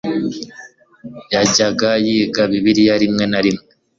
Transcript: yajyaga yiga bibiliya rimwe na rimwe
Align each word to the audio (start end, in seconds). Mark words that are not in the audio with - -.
yajyaga 1.33 1.89
yiga 2.05 2.43
bibiliya 2.51 2.95
rimwe 3.03 3.23
na 3.31 3.39
rimwe 3.45 3.63